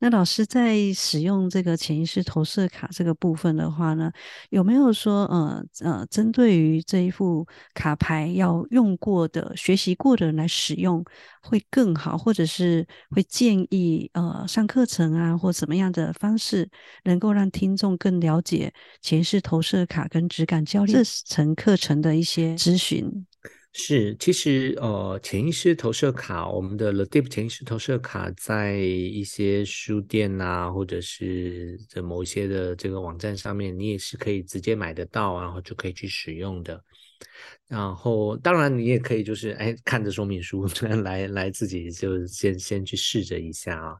[0.00, 4.12] 那老师在使用这个潜意识投射卡这个部分的话呢，
[4.50, 11.04] 有没有说呃呃，针对于这一副卡牌要用过的、学习过的人来使用
[11.42, 16.70] 会更好，或者是会建议呃上课程啊，或怎么样的方式，
[17.04, 23.26] 能够让听众更了解潜意识投射卡跟质感教练这层课程的一些咨询？
[23.80, 36.82] 是，其实呃，潜意识投射卡，我们的 The Deep 潜意识投射卡，在一些书店啊，或者是在某一些的这个网站上面，你也是可以直接买得到，然后就可以去使用的。
[37.68, 40.66] 然后，当然你也可以就是哎，看着说明书
[41.04, 43.96] 来来自己就先先去试着一下啊。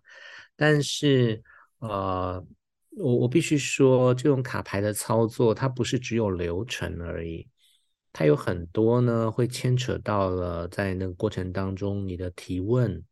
[0.57, 1.41] 但是
[1.79, 2.45] 呃，
[2.97, 7.47] 我我必须说，这种卡牌的操作，它不是只有流程而已。
[8.13, 13.03] 它有很多呢，会牵扯到了在那个过程当中，你的提问、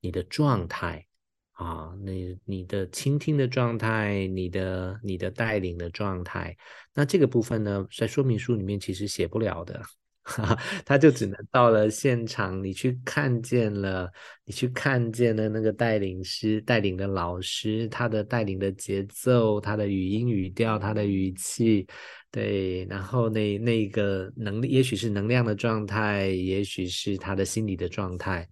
[0.00, 1.06] 你的状态
[1.52, 6.56] 啊，你你的倾听的状态、你的你的带领的状态，
[6.94, 9.80] 那这个部分呢，在说明书里面其实写不了的。
[10.86, 14.10] 他就只能到了现场，你去看见了，
[14.46, 21.86] 你去看见了那个带领师带领的老师，他的带领的节奏，他的语音语调，他的语气，
[22.34, 28.48] 对，然后那那个能力，也许是能量的状态，也许是他的心理的状态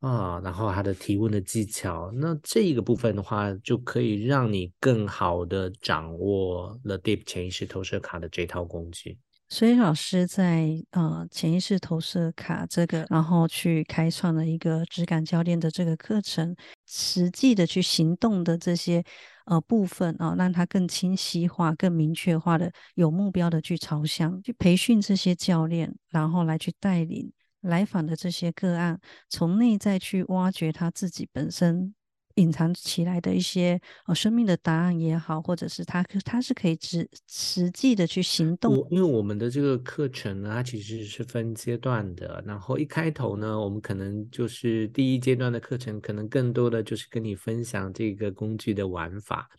[0.00, 9.16] 啊，然后他的提问的技巧，那这一个部分的话，就可以让你更好的掌握了 Deep 潜意识投射卡的这套工具。
[9.48, 16.54] 所以老师在呃潜意识投射卡这个，然后去开创了一个质感教练的这个课程，
[16.86, 19.02] 实际的去行动的这些
[19.48, 27.32] 呃部分啊，让他更清晰化、更明确化的有目标的去朝向，去培训这些教练，然后来去带领
[27.62, 31.94] 来访的这些个案，从内在去挖掘他自己本身。
[32.38, 38.86] 隐藏起来的一些呃生命的答案也好，或者是他他是可以实实际的去行动。
[38.90, 42.42] 因为我们的这个课程呢，它其实是分阶段的。
[42.46, 49.50] 然后一开头呢，我们可能就是第一阶段的课程，可能更多的就是跟你分享这个工具的玩法。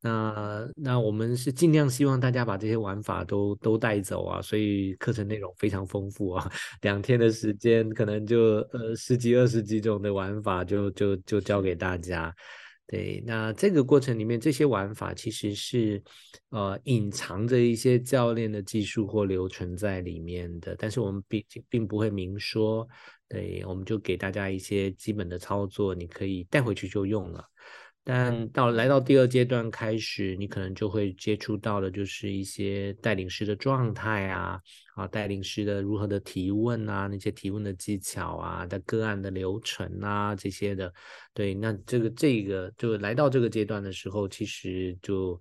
[0.00, 6.50] 那那我们是尽量希望大家把这些玩法都都带走啊，所以课程内容非常丰富啊，
[6.82, 8.38] 两天的时间可能就
[8.72, 12.34] 呃十几二十几种的玩法就就就教给大家。
[12.90, 16.02] 对，那这个过程里面这些玩法其实是
[16.48, 22.88] 呃隐藏着一些教练的技术或流程在里面的，但是我们并并不会明说。
[23.28, 27.44] 对，我们就给大家一些基本的操作，你可以带回去就用了。
[28.10, 34.58] 但到来到第二阶段开始，你可能就会接触到的，就是一些带领师的状态啊，
[34.94, 40.90] 啊，带领师的如何的提问啊，那些提问的技巧啊，的个案的流程啊，这些的，
[41.34, 45.38] 对，那这个这个就来到这个阶段的时候，其实就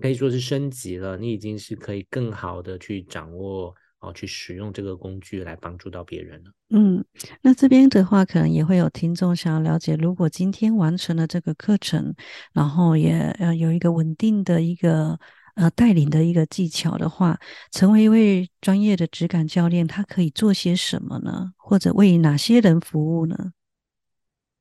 [0.00, 3.74] 可以说是升级了，你已经是可以更好的去掌握。
[4.00, 6.50] 哦，去使用这个工具来帮助到别人了。
[6.70, 7.04] 嗯，
[7.42, 12.14] 那这边的话，可能也会有听众想要了解，如果今天完成了这个课程，
[12.54, 15.18] 然后也呃有一个稳定的一个
[15.54, 17.38] 呃带领的一个技巧的话，
[17.72, 21.52] 成为一位专业的质感教练，他可以做些什么呢？
[21.58, 23.52] 或者为哪些人服务呢？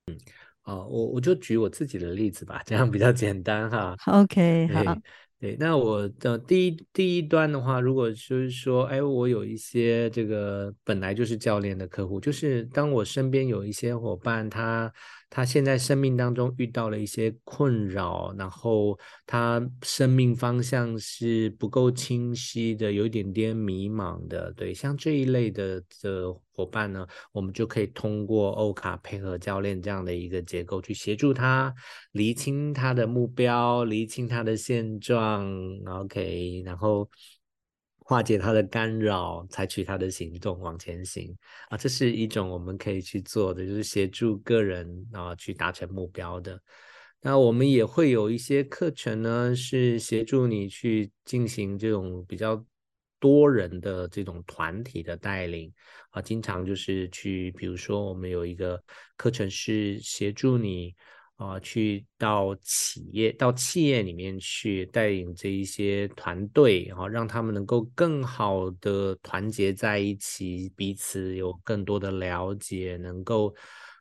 [0.08, 0.18] 嗯，
[0.64, 3.96] 哦，我我就举我自己的例子吧，这样比较简单哈。
[4.08, 4.98] OK，好。
[5.40, 14.92] 对，那我的第一第一端的话，如果就是说，哎，我有一些这个本来就是教练的客户，就是当我身边有一些伙伴，他
[15.30, 24.52] 他现在生命当中遇到了一些困扰，然后他生命方向是不够清晰的，有一点点迷茫的。
[24.54, 31.74] 对，像这一类的的伙伴呢，我们就可以通过欧卡配合教练这样的一个结构，去协助他
[32.14, 35.48] 厘清他的目标，厘清他的现状。
[35.86, 37.10] OK，然后。
[38.10, 41.38] 化解他的干扰，采取他的行动往前行
[41.70, 46.60] 啊，这是一种我们可以去做的，就是协助个人啊去达成目标的。
[47.22, 52.66] 那我们也会有一些课程呢，是协助你去进行这种比较
[53.20, 55.72] 多人的这种团体的带领
[56.10, 58.84] 啊，经常就是去，比如说我们有一个
[59.18, 60.96] 课程是协助你。
[61.40, 73.56] 啊，去到企业，到企业里面去带领这一些团队，然后让他们能够更好的团结在一起，彼此有更多的了解，能够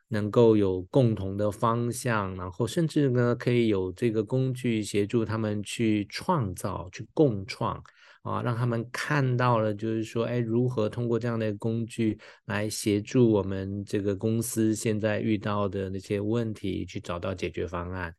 [0.09, 7.81] 能够有共同的方向，然后甚至呢，可以有这个工具协助他们去创造，去共创。
[8.21, 18.13] 啊，让他们看到了，就是说，哎，如何通过这样的工具来协助我们这个公司现在遇到的那些问题，去找到解决方案。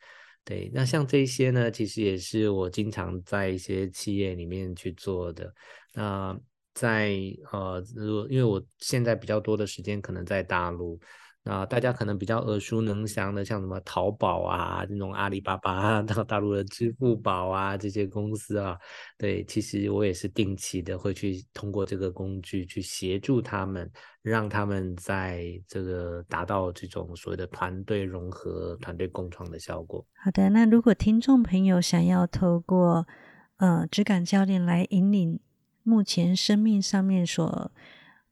[0.44, 5.52] 对，那像这些呢，其实也是我经常在一些企业里面去做的。
[5.92, 6.38] 那
[6.74, 7.14] 在
[7.52, 10.98] 呃，如果因为我现在比较多的时间可能在大陆。
[11.44, 18.76] 啊，大家可能比较耳熟能详的，像什么淘宝啊，这种阿里巴巴啊，到大陆的支付宝啊，这些公司啊，
[19.16, 30.04] 对，其实我也是定期的会去通过这个工具去协助他们，让他们在这个达到这种所谓的团队融合、团队共创的效果。
[30.22, 33.08] 好的，那如果听众朋友想要透过
[33.56, 35.40] 呃质感教练来引领
[35.82, 37.72] 目前生命上面所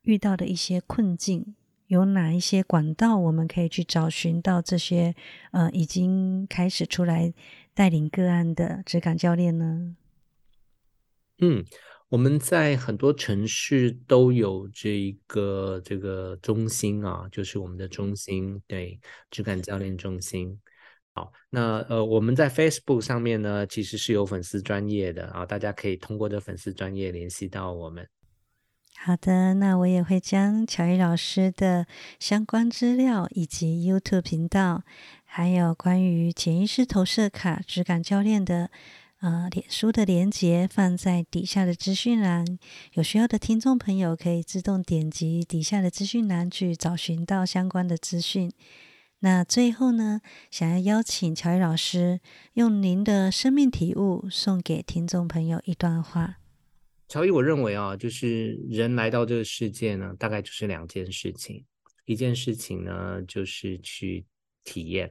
[0.02, 1.54] 遇到的一些困境。
[1.89, 5.14] 有哪一些管道我们可以去找寻到这些
[5.53, 7.32] 呃已经开始出来
[7.74, 9.97] 带领个案的质感教练呢？
[11.39, 11.64] 嗯，
[12.09, 20.61] 我们在很多城市都有这一个这个中心啊，就是我们的中心，对，质感教练中心。
[21.14, 28.07] 好，那呃我们在 Facebook 上面呢，其实是有粉丝专业的啊，大家可以通过这粉丝专业联系到我们。
[29.01, 31.86] 好的，那我也会将乔伊老师的
[32.18, 34.82] 相关资料，以及 YouTube 频道，
[35.24, 38.70] 还有关于潜意识投射卡质感教练的
[39.20, 42.59] 呃脸书的连接放在底下的资讯栏。
[42.94, 48.53] 有需要的听众朋友可以自动点击底下的资讯栏去找寻到相关的资讯。
[49.20, 50.20] 那最后呢，
[50.51, 52.20] 想要邀请乔伊老师
[52.55, 56.38] 用您的生命体悟送给听众朋友一段话。
[57.09, 61.64] 乔伊，我认为啊，就是人来到这个世界呢，大概就是两件事情。
[62.04, 64.26] 一件事情呢，就是去
[64.62, 65.09] 体验；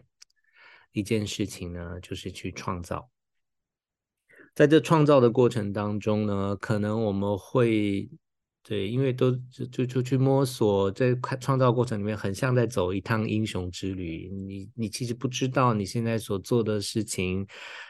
[0.91, 3.10] 一件事情呢，就是去创造。
[4.54, 8.08] 在这创造的过程当中呢，可能我们会
[8.68, 14.30] 对，因为都就就就去摸索，在创造过程里面，很像在走一趟英雄之旅。
[14.30, 17.47] 你你其实不知道你现在所做的事情，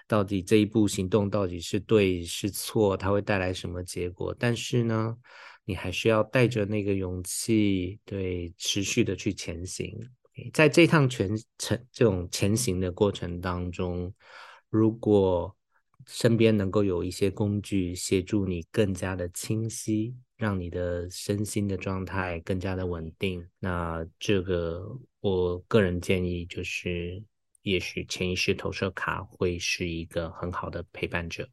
[0.07, 4.36] 到底这一步行动到底是对是错，它会带来什么结果？
[4.38, 5.17] 但是呢，
[5.65, 9.91] 你还是要带着那个勇气，对，持续的去前行。
[10.53, 14.13] 在这趟全程这种前行的过程当中，
[14.69, 15.57] 如果
[16.05, 24.88] 身边能够有一些工具协助你更加的清晰，让你的身心的状态更加的稳定，那这个
[25.20, 27.22] 我个人建议就是，
[27.64, 31.50] 也许潜意识投射卡会是一个很好的陪伴者。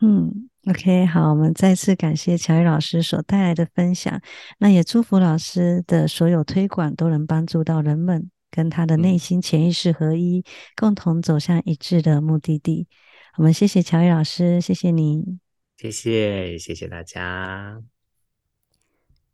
[0.00, 4.20] 嗯，OK，好，我们再次感谢乔宇老师所带来的分享，
[4.58, 10.44] 那也祝福老师的所有推广都能帮助到人们跟他的内心潜意识合一，
[10.76, 12.86] 共同走向一致的目的地。
[13.38, 15.40] 我们谢谢乔宇老师，谢谢您，
[15.78, 17.82] 谢谢，谢谢大家。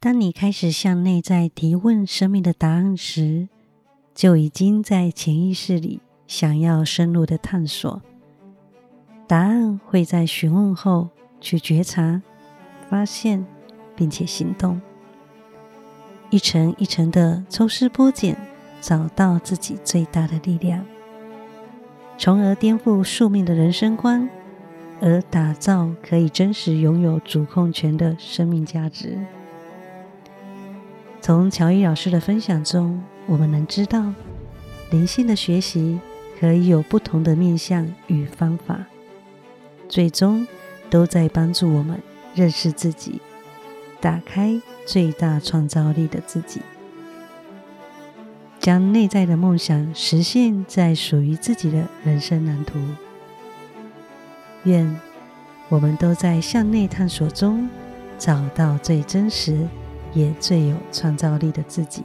[0.03, 3.49] 当你开始向内在提问生命的答案时，
[4.13, 8.03] 就已经在潜意识里想要深入的探索。
[9.29, 11.09] 答案会在询问后
[11.41, 12.21] 去觉察、
[12.91, 13.47] 发现，
[13.95, 14.83] 并且行动，
[16.31, 18.37] 一层一层的抽丝剥茧，
[18.81, 20.85] 找到自己最大的力量，
[22.19, 24.29] 从而颠覆宿命的人生观，
[25.01, 29.17] 而打造可以真实拥有主控权的生命价值。
[31.23, 34.13] 从乔伊老师的分享中，我们能知道，
[34.91, 36.01] 灵性的学习
[36.41, 38.85] 可以有不同的面向与方法。
[39.89, 40.45] 最终
[40.91, 42.03] 都在帮助我们
[42.35, 43.21] 认识自己，
[44.01, 46.61] 打开最大创造力的自己，
[48.59, 52.81] 将内在的梦想实现在属于自己的人生蓝图。
[54.65, 54.93] 愿
[55.69, 57.69] 我们都在向内探索中
[58.19, 59.69] 找到最真实
[60.15, 62.03] 也最有创造力的自己。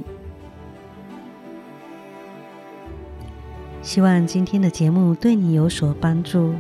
[3.82, 6.54] 希望今天的节目对你有所帮助。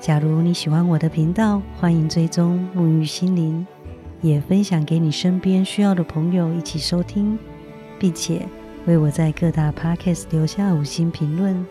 [0.00, 3.66] 假如你喜欢我的频道，欢迎追踪沐浴心灵，
[4.22, 7.38] 也分享给你身边需要的朋友一起收听，
[7.98, 8.46] 并且
[8.86, 11.64] 为我在各大 podcast 留下五星评论。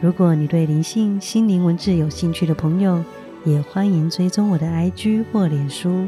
[0.00, 3.02] 如果你对灵性、心灵文字有兴趣的朋友，
[3.44, 6.06] 也欢迎追踪我的 IG 或脸书，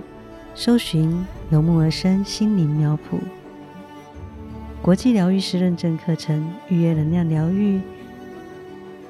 [0.55, 3.18] 搜寻“由木而生心灵苗圃”
[4.82, 7.80] 国际疗愈师认证课程，预约能量疗愈。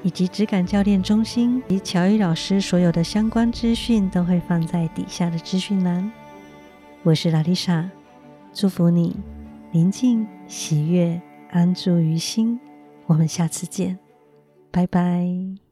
[0.03, 6.09] 以及质感教练中心及乔伊老师所有的相关资讯都会放在底下的资讯栏。
[7.03, 7.89] 我是拉丽莎，
[8.53, 9.17] 祝福你
[9.71, 11.19] 宁静、喜悦、
[11.51, 12.57] 安住于心。
[13.07, 13.97] 我们下次见，
[14.71, 15.66] 拜拜。